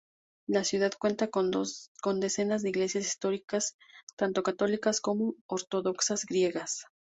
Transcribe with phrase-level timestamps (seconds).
[0.47, 1.51] La ciudad cuenta con
[2.19, 3.77] decenas de iglesias históricas,
[4.15, 6.87] tanto católicas como ortodoxas griegas.